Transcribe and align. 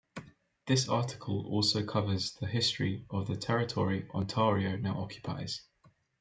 This 0.65 0.89
article 0.89 1.45
also 1.45 1.85
covers 1.85 2.33
the 2.33 2.47
history 2.47 3.05
of 3.11 3.27
the 3.27 3.35
territory 3.35 4.07
Ontario 4.15 4.75
now 4.77 4.99
occupies. 4.99 5.61